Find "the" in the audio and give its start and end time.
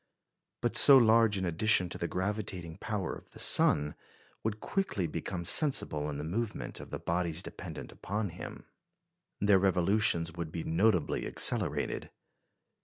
1.99-2.07, 3.33-3.39, 6.17-6.23, 6.89-6.97